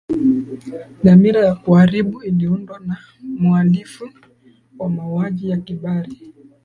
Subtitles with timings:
[1.03, 4.09] dhamira ya kuharibu iliundwa na mhalifu
[4.79, 6.33] wa mauaji ya kimbari